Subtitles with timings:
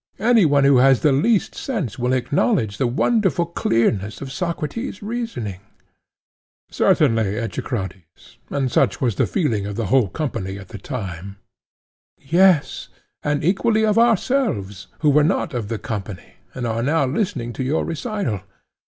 [0.17, 5.59] Any one who has the least sense will acknowledge the wonderful clearness of Socrates' reasoning.
[5.61, 11.37] PHAEDO: Certainly, Echecrates; and such was the feeling of the whole company at the time.
[12.17, 12.87] ECHECRATES: Yes,
[13.21, 17.63] and equally of ourselves, who were not of the company, and are now listening to
[17.63, 18.41] your recital.